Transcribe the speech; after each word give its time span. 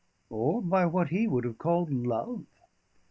or 0.31 0.63
by 0.63 0.83
what 0.83 1.09
he 1.09 1.27
would 1.27 1.43
have 1.45 1.59
called 1.59 1.91
love? 1.93 2.43